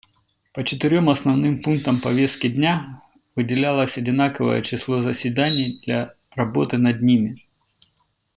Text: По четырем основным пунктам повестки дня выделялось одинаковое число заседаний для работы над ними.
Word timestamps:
По 0.53 0.63
четырем 0.63 1.11
основным 1.11 1.61
пунктам 1.61 2.01
повестки 2.01 2.49
дня 2.49 3.03
выделялось 3.35 3.99
одинаковое 3.99 4.63
число 4.63 5.03
заседаний 5.03 5.79
для 5.85 6.15
работы 6.31 6.79
над 6.79 7.03
ними. 7.03 7.39